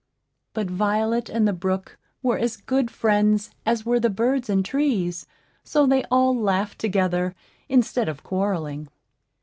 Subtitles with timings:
[0.53, 5.27] But Violet and the brook were as good friends as were the birds and trees;
[5.63, 7.35] so they all laughed together,
[7.69, 8.87] instead of quarrelling.